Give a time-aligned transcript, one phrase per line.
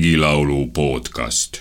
[0.00, 1.60] regilaulu podcast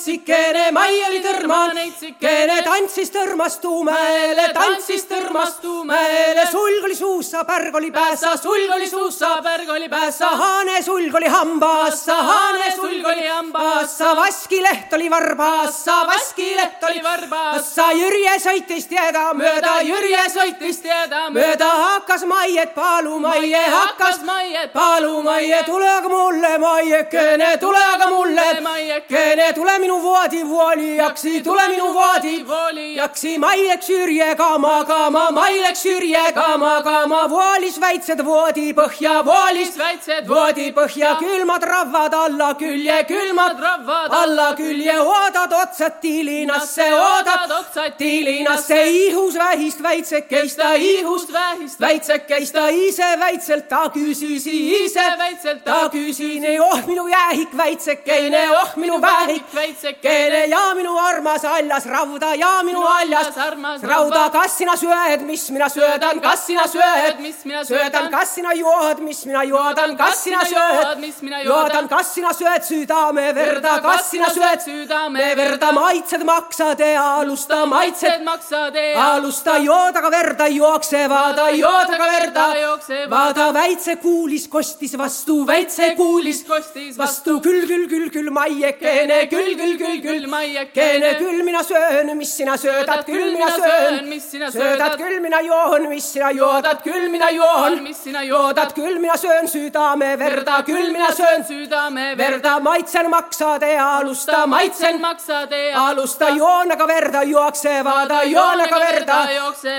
[0.00, 7.74] neitsikene, mai oli tõrma neitsikene, tantsis tõrmas tuumäele, tantsis tõrmas tuumäele, sulg oli suussa, pärg
[7.76, 13.26] oli pääsa, sulg oli suussa, pärg oli pääsa, haane sulg oli hambassa, haane sulg oli
[13.26, 21.68] hambassa, vaskileht oli varbassa, vaskileht oli varbassa, Jürje sõitis teeda mööda, Jürje sõitis teeda mööda,
[21.84, 28.48] hakkas Maiet paluma, Maie hakkas Maiet paluma, Maie tule aga mulle, Maiekene, tule aga mulle,
[28.64, 35.84] Maiekene, tule minu voodi voolijaksi, tule minu voodi voolijaksi, Mai läks Jürjega magama, Mai läks
[35.84, 39.78] Jürjega magama, voolis väiksed voodi põhja, voolis.
[39.78, 43.58] Väiksed voodi põhja, külmad ravvad alla külje, külmad.
[43.60, 47.50] Ravvad alla külje, oodad otsad tiilinasse, oodad.
[47.60, 51.80] otsad tiilinasse, ihus vähist väitsekeist, ta ihust vähist.
[51.80, 55.06] Väitsekeist, ta ise väitselt ta küsis, ise.
[55.18, 61.86] Väitselt ta küsin, oh minu jäähik väitsekeine, oh minu vähik väitsekene ja minu armas haljas
[61.86, 67.44] rauda ja minu armas rauda, kas sina sööd, mis mina söödan, kas sina sööd, mis
[67.44, 72.14] mina söödan, kas sina jood, mis mina joodan, kas sina sööd, mis mina joodan, kas
[72.14, 72.64] sina sööd?
[72.70, 74.60] Südameverda, kas sina sööd?
[74.64, 81.94] südameverda, maitsed maksad ja alusta, maitsed maksad ja alusta, jood aga verda jookse, vaada, jood
[81.96, 82.46] aga verda.
[82.60, 89.24] jookse, vaada, väitse kuulis kostis vastu, väitse kuulis kostis vastu, küll, küll, küll, küll, maiekene,
[89.30, 94.30] küll, küll, küll, küll, maiekene, küll mina söön, mis sina söödad, küll mina söön, mis
[94.30, 98.98] sina söödad, küll mina joon, mis sina joodad, küll mina joon, mis sina joodad, küll
[99.00, 106.88] mina söön südameverda, küll mina söön südameverda, maitsen maksade alusta, maitsen maksade alusta, joon aga
[106.88, 109.18] verda jookse, vaada, joon aga verda.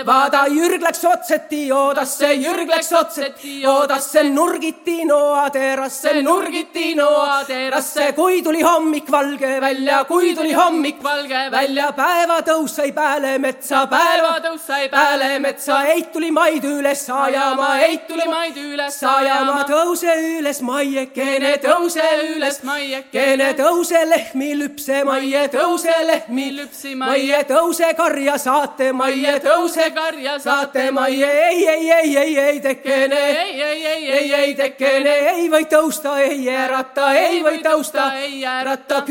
[0.05, 8.61] vaada, Jürg läks otseti joodasse, Jürg läks otseti joodasse, nurgiti noaterasse, nurgiti noaterasse, kui tuli
[8.61, 9.70] hommik valge välja,
[10.07, 17.09] kui tuli hommik valge välja, päevatõus sai Päälemetsa, päevatõus sai Päälemetsa, eit tuli maid üles
[17.09, 25.03] ajama, eit tuli maid üles ajama, tõuse üles, maiekene, tõuse üles, maiekene, tõuse lehmi lüpse,
[25.07, 31.91] maie, tõuse lehmi lüpsi, maie, tõuse karja saate, maie, tõuse karja saate, maie, ei, ei,
[31.91, 37.13] ei, ei, ei tekene, ei, ei, ei, ei, ei tekene, ei või tõusta, ei ärata,
[37.13, 39.01] ei või tõusta, ei ärata,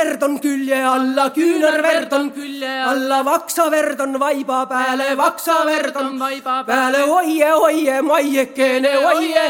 [0.00, 6.64] küünarverd on külje alla, küünarverd on külje alla, vaksaverd on vaiba peale, vaksaverd on vaiba
[6.64, 9.44] peale, oie, oie, maiekene, oie,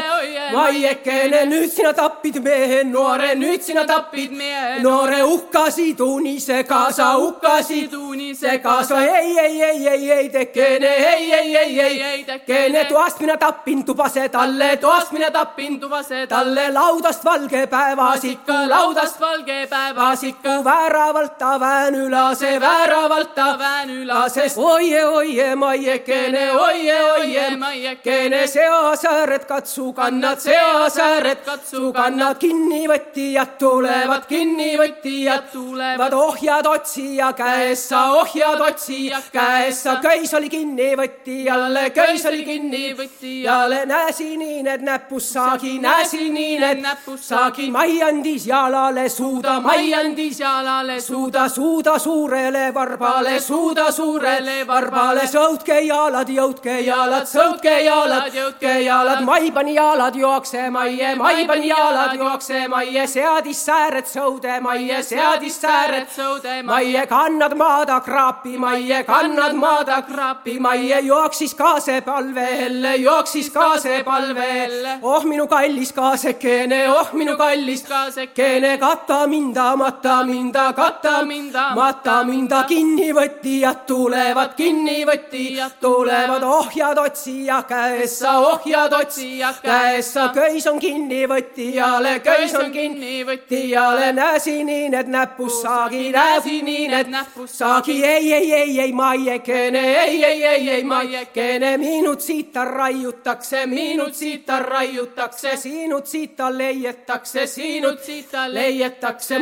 [0.51, 7.87] maiekene, nüüd sina tappid mehe noore, nüüd sina tappid mehe noore, uhkasi tuunise kaasa, uhkasi
[7.87, 13.23] tuunise kaasa, ei, ei, ei, ei, ei tekene, ei, ei, ei, ei, ei tekene, toast
[13.23, 20.40] mina tappin tubase talle, toast mina tappin tubase talle, laudast valge päevasiku, laudast valge päevasiku,
[20.43, 30.39] vääravalt ta väänülase, vääravalt ta väänülase, oie, oie, maiekene, oie, oie, maiekene, seasääred katsu kannad,
[30.39, 39.97] seasääred katsu kannad, kinnivõtjad tulevad, kinnivõtjad tulevad, ohjad otsija käes sa, ohjad otsija käes sa,
[40.01, 47.27] köis oli kinnivõtjale, köis oli kinnivõtjale, näsi nii need näpus saagi, näsi nii need näpus
[47.29, 55.27] saagi, mai andis jalale suuda, mai andis jalale suuda, suuda suurele varbale, suuda suurele varbale,
[55.27, 61.67] sõutke jalad, jõudke jalad, sõutke jalad, jõudke jalad, mai pani jalad jooksema, maie, mai pani
[61.67, 66.07] jalad jooksema, maie, seadis sääred sõude, maie, seadis sääred.
[66.15, 74.01] Sõude, maie, kannad maada kraapi, maie, kannad maada kraapi, maie, jooksis kaase palvele, jooksis kaase
[74.07, 81.71] palvele, oh minu kallis kaasekene, oh minu kallis kaasekene, kata minda, mata minda, kata minda,
[81.75, 90.67] mata minda, kinnivõtjad tulevad, kinnivõtjad tulevad, ohjad otsija käes sa, ohjad otsija käes sa, köis
[90.67, 97.97] on kinnivõtjale, köis on kinnivõtjale, näsi nii need näpus saagi, näsi nii need näpus saagi,
[98.03, 104.59] ei, ei, ei, ei, maiekene, ei, ei, ei, ei, maiekene, minut siita raiutakse, minut siita
[104.59, 109.39] raiutakse, sinut siita leietakse, sinut siita leietakse, eks see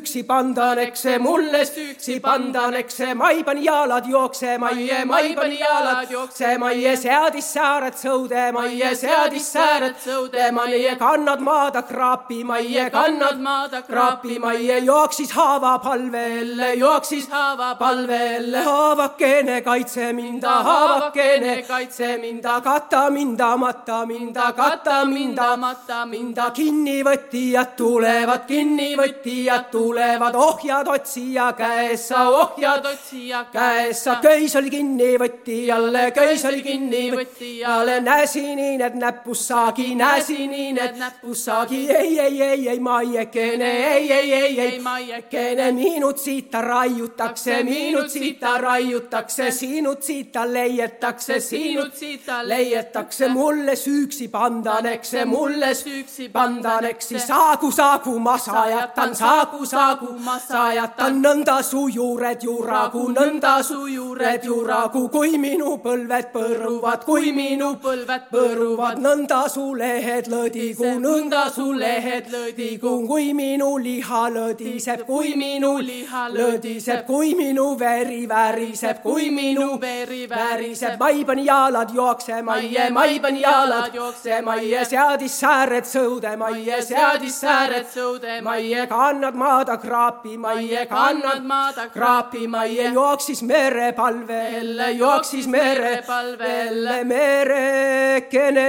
[0.00, 5.34] süüksi pandan, eks see mulle süüksi pandan, eks see mai pani jalad jookse, maie, mai
[5.36, 12.44] pani jalad jookse, maie seadis sääred sõude, maie seadis sääred sõude, maie kannad maada kraapi,
[12.44, 21.58] maie kannad maada kraapi, maie jooksis haava palvele, jooksis haava palvele, haavakene kaitse minda, haavakene
[21.68, 29.89] kaitse minda, kata minda, mata minda, kata minda, mata minda, kinnivõtjad tulevad, kinnivõtjad tulevad,
[30.36, 32.08] ohjad otsija käes.
[32.08, 34.04] Sa, ohjad otsija käes.
[34.04, 41.80] Sa, köis oli kinnivõtjale, köis oli kinnivõtjale, näsini need näpus saagi, näsini need näpus saagi,
[41.90, 48.56] ei, ei, ei, ei, maiekene, ei, ei, ei, ei, maiekene, minut siita raiutakse, minut siita
[48.58, 58.18] raiutakse, sinut siita leietakse, sinut siita leietakse, mulle süüksi pandaneks, mulle süüksi pandaneks, saagu, saagu
[58.18, 59.79] ma sajatan, saagu, saagu
[60.24, 67.32] ma sajatan, nõnda su juured juragu, nõnda su juured juragu, kui minu põlved põruvad, kui
[67.32, 75.04] minu põlved põruvad, nõnda su lehed lõdigu, nõnda su lehed lõdigu, kui minu liha lõdiseb,
[75.08, 81.94] kui minu liha lõdiseb, kui minu veri väriseb, kui minu veri väriseb, mai pani jalad
[81.94, 88.86] jookse, maie, mai pani jalad jookse, maie seadis sääred sõude, maie seadis sääred sõude, maie
[88.90, 98.68] kannad maada kraapi, maie kannad maada kraapi, maie jooksis merepalvel, jooksis merepalvel, merekene,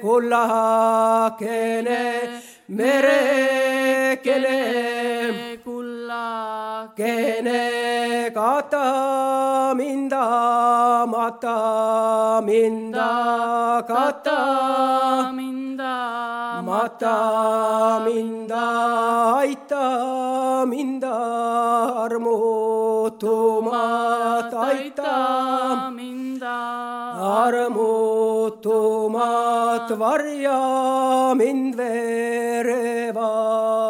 [0.00, 1.20] kullakene,
[2.68, 4.58] merekene,
[5.64, 7.00] kullakene,
[8.32, 16.19] kata minda, mata minda, kata minda,
[16.70, 21.16] mata minda, aita minda,
[22.06, 26.58] armutumat, aita minda,
[27.42, 30.62] armutumat, varja
[31.34, 33.89] mind verevalajad,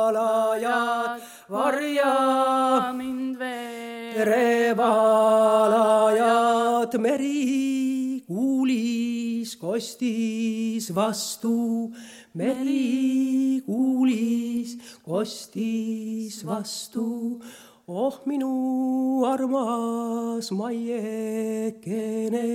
[9.81, 11.89] kostis vastu,
[12.37, 17.41] meri kuulis kostis vastu.
[17.89, 22.49] oh minu armas maiekene,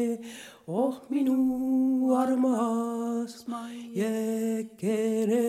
[0.68, 5.42] oh minu armas maiekene,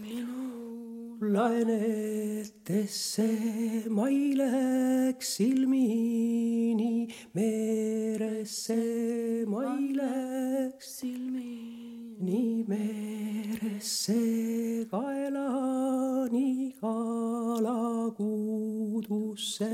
[0.00, 0.41] minu
[1.20, 3.29] laenetesse,
[3.91, 8.81] ma ei läheks silmini meresse,
[9.47, 11.67] ma ei läheks silmini.
[12.67, 15.46] meresse, kaelani
[19.06, 19.70] kalakuudusse,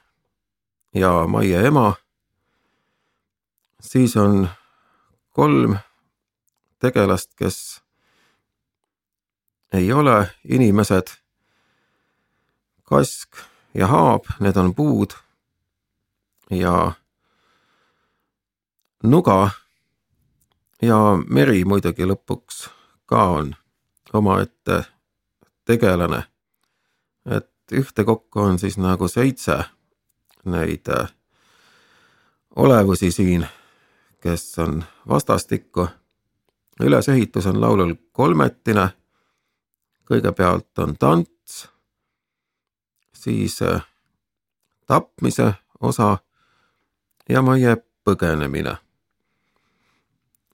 [0.94, 1.94] ja Maie ema.
[3.80, 4.48] Siis on
[5.30, 5.76] kolm
[6.78, 7.82] tegelast, kes
[9.72, 11.06] ei ole inimesed.
[12.82, 13.36] Kask
[13.74, 15.10] ja haab, need on puud.
[16.50, 16.92] Ja
[19.02, 19.50] nuga
[20.82, 22.68] ja meri muidugi lõpuks
[23.06, 23.54] ka on
[24.12, 24.84] omaette
[25.64, 26.24] tegelane.
[27.26, 29.64] et ühtekokku on siis nagu seitse
[30.44, 31.10] neid äh,
[32.56, 33.46] olevusi siin,
[34.26, 35.88] kes on vastastikku.
[36.80, 38.88] ülesehitus on laulul kolmetine.
[40.10, 41.68] kõigepealt on tants,
[43.14, 43.86] siis äh,
[44.86, 46.18] tapmise osa
[47.28, 48.76] ja Maie põgenemine.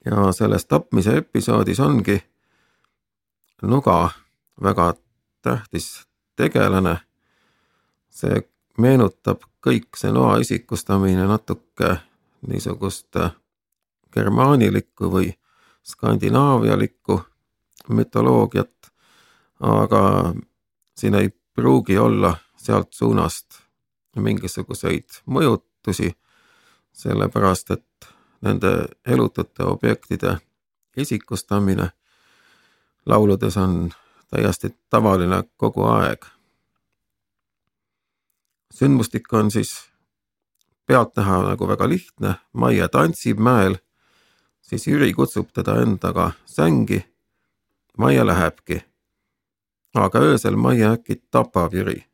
[0.04, 2.22] ja selles tapmise episoodis ongi
[3.62, 4.10] Nuga
[4.62, 4.94] väga
[5.42, 6.98] tähtis tegelane.
[8.10, 8.42] see
[8.78, 11.96] meenutab kõik see noa isikustamine natuke
[12.46, 13.32] niisugust äh,
[14.14, 15.32] germaanilikku või
[15.82, 17.20] skandinaavialikku
[17.88, 18.92] mütoloogiat,
[19.60, 20.34] aga
[20.96, 23.58] siin ei pruugi olla sealt suunast
[24.16, 26.12] mingisuguseid mõjutusi,
[26.92, 28.08] sellepärast et
[28.42, 28.72] nende
[29.06, 30.36] elutute objektide
[30.96, 31.90] isikustamine
[33.06, 33.92] lauludes on
[34.30, 36.26] täiesti tavaline kogu aeg.
[38.74, 39.74] Sündmustik on siis
[40.86, 43.76] pealtnäha nagu väga lihtne, Maie tantsib mäel,
[44.62, 47.04] siis Jüri kutsub teda endaga sängi.
[47.98, 48.82] Maie lähebki.
[49.94, 52.04] aga öösel Maie äkki tapab Jüri.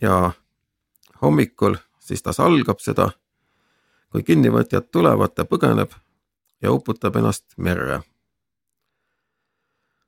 [0.00, 0.32] ja
[1.22, 3.10] hommikul siis ta salgab seda.
[4.10, 5.92] kui kinnivõtjad tulevad, ta põgeneb
[6.62, 8.00] ja uputab ennast merre.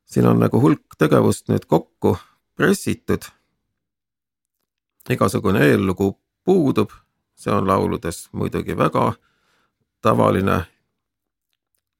[0.04, 2.16] siin on nagu hulk tegevust nüüd kokku
[2.54, 3.22] pressitud
[5.10, 6.90] igasugune eellugu puudub,
[7.34, 9.12] see on lauludes muidugi väga
[10.02, 10.66] tavaline.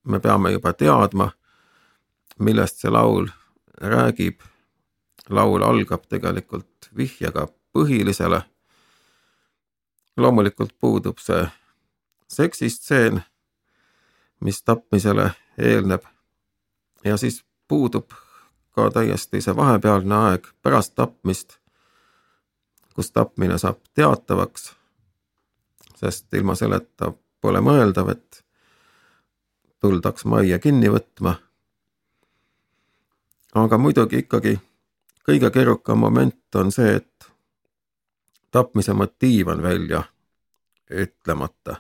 [0.05, 1.31] me peame juba teadma,
[2.39, 3.29] millest see laul
[3.77, 4.41] räägib.
[5.29, 8.43] laul algab tegelikult vihjega põhilisele.
[10.17, 11.49] loomulikult puudub see
[12.29, 13.23] seksistseen,
[14.41, 16.03] mis tapmisele eelneb.
[17.05, 18.11] ja siis puudub
[18.75, 21.61] ka täiesti see vahepealne aeg pärast tapmist
[23.01, 24.73] kus tapmine saab teatavaks,
[25.97, 28.45] sest ilma selleta pole mõeldav, et
[29.81, 31.35] tuldaks majja kinni võtma.
[33.55, 34.59] aga muidugi ikkagi
[35.27, 37.33] kõige keerukam moment on see, et
[38.51, 40.03] tapmise motiiv on välja
[40.91, 41.77] ütlemata.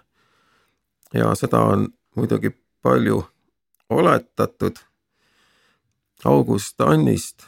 [1.14, 2.50] ja seda on muidugi
[2.82, 3.24] palju
[3.90, 4.76] oletatud.
[6.24, 7.46] August Annist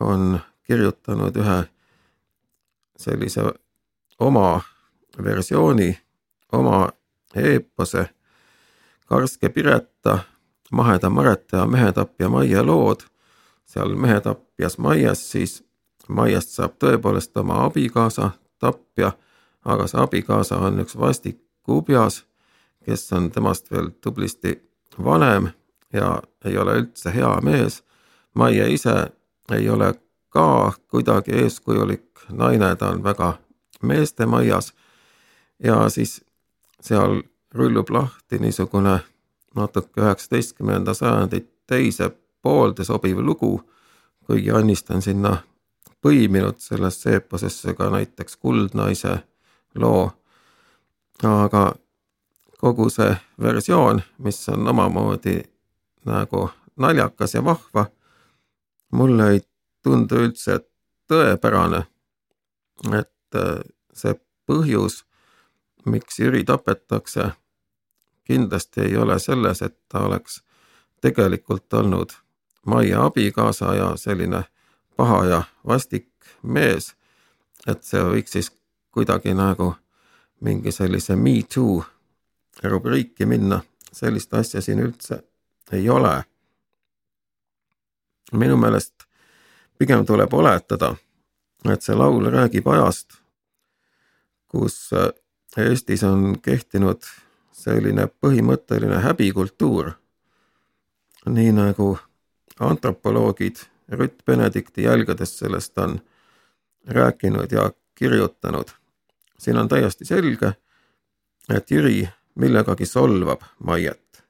[0.00, 1.64] on kirjutanud ühe
[2.96, 3.42] sellise
[4.18, 4.60] oma
[5.24, 5.98] versiooni,
[6.52, 6.90] oma
[7.36, 8.08] eepose
[9.06, 10.18] Karske Pireta,
[10.72, 13.00] Maheda Mareta ja Mehetapja Maie lood.
[13.64, 15.64] seal Mehetapjas Maies siis,
[16.08, 19.12] Maiest saab tõepoolest oma abikaasa, tapja,
[19.64, 22.24] aga see abikaasa on üks vastik kubjas,
[22.84, 24.56] kes on temast veel tublisti
[25.04, 25.50] vanem
[25.92, 27.82] ja ei ole üldse hea mees.
[28.34, 29.12] Maie ise
[29.52, 29.94] ei ole
[30.28, 33.38] ka kuidagi eeskujulik naine, ta on väga
[33.82, 34.72] meestemajas
[35.58, 36.24] ja siis
[36.80, 37.22] seal
[37.54, 39.00] rullub lahti niisugune
[39.54, 42.10] natuke üheksateistkümnenda sajandi teise
[42.42, 43.60] poolde sobiv lugu,
[44.26, 45.36] kuigi Annist on sinna
[46.02, 49.18] põiminud sellesse eeposesse ka näiteks Kuldnaise
[49.74, 50.12] loo.
[51.22, 51.74] aga
[52.60, 55.42] kogu see versioon, mis on omamoodi
[56.04, 57.86] nagu naljakas ja vahva,
[58.90, 59.40] mulle ei
[59.82, 60.60] tundu üldse
[61.08, 61.84] tõepärane
[62.88, 63.60] et äh,
[63.92, 64.14] see
[64.48, 65.04] põhjus,
[65.84, 67.30] miks Jüri tapetakse,
[68.24, 70.42] kindlasti ei ole selles, et ta oleks
[71.00, 72.10] tegelikult olnud
[72.66, 74.44] Maie abikaasa ja selline
[74.96, 76.08] paha ja vastik
[76.42, 76.94] mees.
[77.66, 78.52] et see võiks siis
[78.92, 79.74] kuidagi nagu
[80.40, 81.84] mingi sellise me too
[82.62, 83.60] rubriiki minna,
[83.92, 85.22] sellist asja siin üldse
[85.72, 86.24] ei ole.
[88.32, 88.94] minu meelest
[89.78, 90.96] pigem tuleb oletada
[91.68, 93.18] et see laul räägib ajast,
[94.48, 94.90] kus
[95.56, 97.02] Eestis on kehtinud
[97.52, 99.92] selline põhimõtteline häbikultuur.
[101.26, 101.98] nii nagu
[102.60, 103.56] antropoloogid
[103.88, 106.00] Rutt Benedikti jälgedes sellest on
[106.86, 108.68] rääkinud ja kirjutanud.
[109.38, 110.52] siin on täiesti selge,
[111.54, 114.24] et Jüri millegagi solvab Maiet.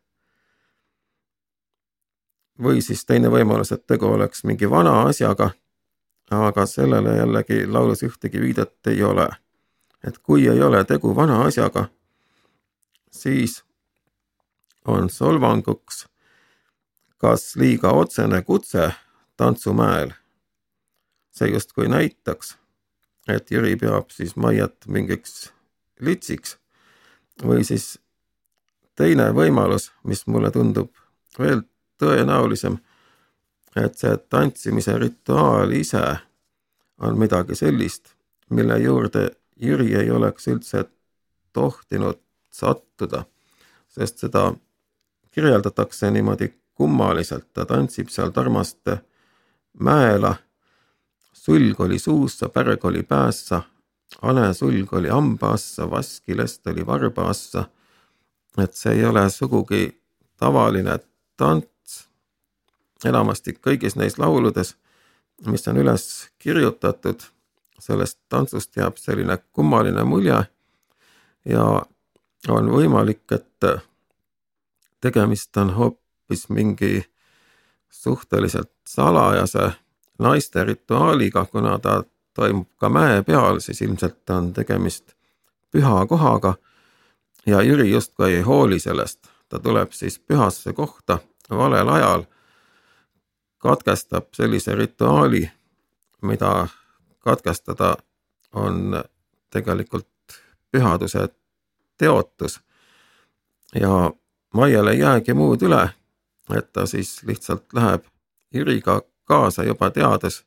[2.62, 5.50] või siis teine võimalus, et tegu oleks mingi vana asjaga
[6.31, 9.29] aga sellele jällegi laulus ühtegi viidet ei ole.
[10.07, 11.88] Et kui ei ole tegu vana asjaga,
[13.11, 13.62] siis
[14.87, 16.07] on solvanguks
[17.21, 18.92] kas liiga otsene kutse
[19.37, 20.12] tantsumäel.
[21.30, 22.57] See justkui näitaks,
[23.28, 25.52] et Jüri peab siis Maiat mingiks
[26.00, 26.57] litsiks
[27.45, 27.99] või siis
[28.97, 30.90] teine võimalus, mis mulle tundub
[31.38, 31.62] veel
[32.00, 32.78] tõenäolisem,
[33.76, 36.02] et see tantsimise rituaal ise
[37.00, 38.14] on midagi sellist,
[38.50, 39.28] mille juurde
[39.62, 40.85] Jüri ei oleks üldse
[41.52, 43.25] tohtinud sattuda,
[43.88, 44.52] sest seda
[45.31, 48.99] kirjeldatakse niimoodi kummaliselt, ta tantsib seal Tarmaste
[49.81, 50.35] mäela.
[51.33, 53.62] sulg oli suussa, pärg oli päässa,
[54.23, 57.64] hane sulg oli hambaassa, vaskilest oli varbaassa.
[58.59, 60.02] et see ei ole sugugi
[60.37, 60.99] tavaline
[61.37, 62.09] tants.
[63.05, 64.76] enamasti kõigis neis lauludes,
[65.47, 67.21] mis on üles kirjutatud,
[67.80, 70.44] sellest tantsust jääb selline kummaline mulje
[71.44, 71.64] ja
[72.49, 73.66] on võimalik, et
[75.00, 77.04] tegemist on hoopis mingi
[77.90, 79.72] suhteliselt salajase
[80.18, 82.02] naiste rituaaliga, kuna ta
[82.34, 85.14] toimub ka mäe peal, siis ilmselt on tegemist
[85.72, 86.54] püha kohaga.
[87.46, 91.18] ja Jüri justkui ei hooli sellest, ta tuleb siis pühasse kohta
[91.50, 92.25] valel ajal,
[93.58, 95.50] katkestab sellise rituaali,
[96.22, 96.68] mida
[97.21, 97.97] katkestada
[98.53, 99.05] on
[99.50, 100.09] tegelikult
[100.73, 101.29] pühaduse
[101.99, 102.61] teotus.
[103.75, 104.11] ja
[104.55, 105.91] Maiel ei jäägi muud üle,
[106.57, 108.05] et ta siis lihtsalt läheb
[108.55, 110.45] Jüriga kaasa juba teades,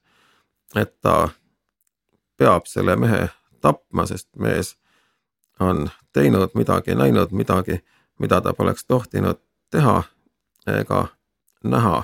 [0.76, 1.30] et ta
[2.38, 3.30] peab selle mehe
[3.62, 4.76] tapma, sest mees
[5.60, 7.80] on teinud midagi, näinud midagi,
[8.20, 9.40] mida ta poleks tohtinud
[9.72, 10.04] teha
[10.68, 11.08] ega
[11.64, 12.04] näha.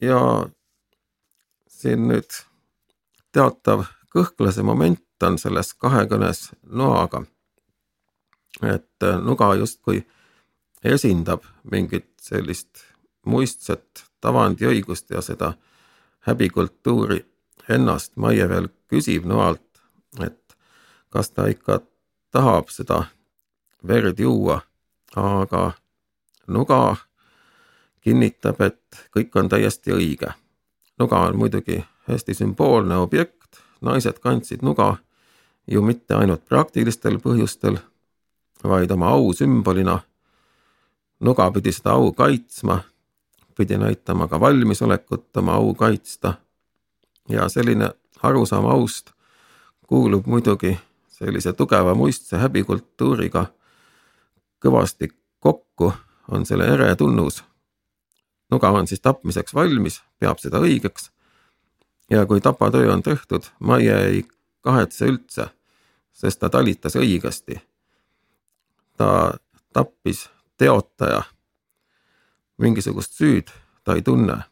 [0.00, 0.48] ja
[1.68, 2.47] siin nüüd
[3.32, 7.24] teatav kõhklase moment on selles kahekõnes noaga
[8.62, 10.06] et äh, nuga justkui
[10.84, 12.84] esindab mingit sellist
[13.26, 15.52] muistset tavandiõigust ja seda
[16.26, 17.20] häbikultuuri
[17.68, 18.16] ennast.
[18.16, 19.82] Maie veel küsib noalt,
[20.22, 20.56] et
[21.10, 21.80] kas ta ikka
[22.30, 23.04] tahab seda
[23.86, 24.60] verd juua,
[25.16, 25.72] aga
[26.46, 26.96] nuga
[28.00, 30.32] kinnitab, et kõik on täiesti õige.
[30.98, 34.96] nuga on muidugi hästi sümboolne objekt, naised kandsid nuga
[35.66, 37.78] ju mitte ainult praktilistel põhjustel
[38.64, 40.00] vaid oma au sümbolina.
[41.20, 42.80] nuga pidi seda au kaitsma,
[43.56, 46.34] pidi näitama ka valmisolekut oma au kaitsta.
[47.28, 47.90] ja selline
[48.22, 49.10] arusaam aust
[49.86, 53.46] kuulub muidugi sellise tugeva muistse häbikultuuriga
[54.64, 55.08] kõvasti
[55.40, 55.92] kokku,
[56.30, 57.44] on selle ere tunnus.
[58.50, 61.10] nuga on siis tapmiseks valmis, peab seda õigeks.
[62.10, 64.24] Ja kui tapatöö on tehtud, Maie ei
[64.60, 65.48] kahetse üldse,
[66.12, 67.60] sest ta talitas õigesti
[68.98, 69.34] ta
[69.72, 71.22] tappis teotaja.
[72.58, 73.48] mingisugust süüd
[73.84, 74.42] ta ei tunne.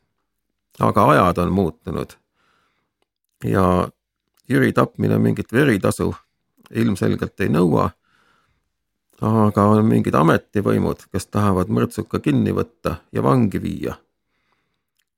[0.81, 2.11] aga ajad on muutunud.
[3.45, 3.89] ja
[4.49, 6.15] Jüri tapmine mingit veritasu
[6.71, 7.91] ilmselgelt ei nõua.
[9.21, 13.95] aga on mingid ametivõimud, kes tahavad mõrtsuka kinni võtta ja vangi viia.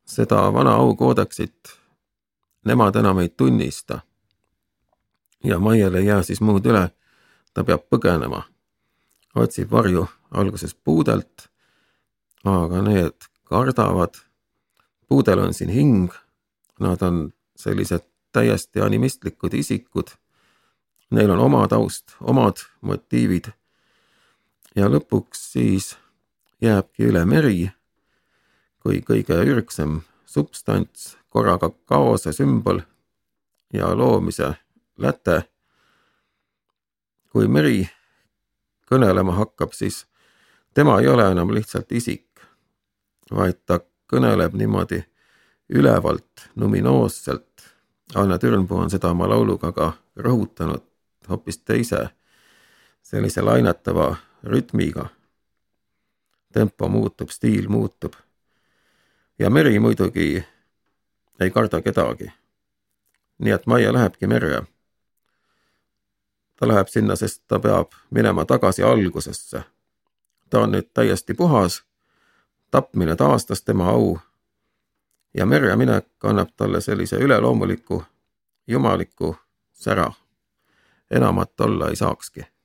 [0.04, 1.76] seda vana aukoodeksit
[2.68, 4.00] nemad enam ei tunnista.
[5.44, 6.90] ja Maiel ei jää siis muud üle,
[7.54, 8.42] ta peab põgenema
[9.34, 11.48] otsib varju alguses puudelt,
[12.44, 14.14] aga need kardavad.
[15.08, 16.12] puudel on siin hing,
[16.80, 20.10] nad on sellised täiesti animistlikud isikud.
[21.10, 23.52] Neil on oma taust, omad motiivid.
[24.76, 25.96] ja lõpuks siis
[26.60, 27.70] jääbki üle meri
[28.82, 32.80] kui kõige ürgsem substants, korraga kaose sümbol
[33.72, 34.54] ja loomise
[34.98, 35.42] läte.
[37.32, 37.88] kui meri
[38.90, 40.06] kõnelema hakkab, siis
[40.74, 42.40] tema ei ole enam lihtsalt isik,
[43.30, 45.02] vaid ta kõneleb niimoodi
[45.68, 47.64] ülevalt, luminoosselt.
[48.14, 50.84] Anne Türnpuu on seda oma lauluga ka rõhutanud
[51.28, 52.08] hoopis teise
[53.02, 55.08] sellise lainetava rütmiga.
[56.52, 58.12] tempo muutub, stiil muutub.
[59.38, 60.44] Ja meri muidugi
[61.40, 62.32] ei karda kedagi.
[63.38, 64.62] nii et Maie lähebki merre
[66.56, 69.62] ta läheb sinna, sest ta peab minema tagasi algusesse.
[70.50, 71.84] ta on nüüd täiesti puhas,
[72.70, 74.18] tapmine taastas tema au
[75.34, 78.04] ja merre minek annab talle sellise üleloomuliku,
[78.66, 79.36] jumaliku
[79.72, 80.12] sära.
[81.10, 82.57] enamat olla ei saakski